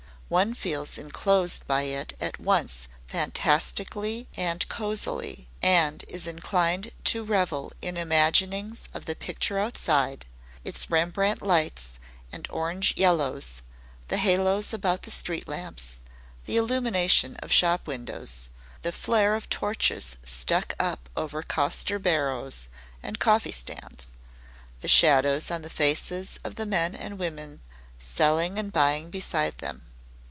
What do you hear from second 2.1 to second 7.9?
at once fantastically and cosily, and is inclined to revel